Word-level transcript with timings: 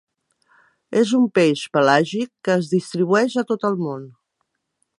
És 1.01 1.11
un 1.17 1.27
peix 1.39 1.61
pelàgic 1.77 2.31
que 2.47 2.55
es 2.61 2.71
distribueix 2.73 3.37
a 3.43 3.45
tot 3.53 3.69
el 3.71 3.79
món. 3.83 4.09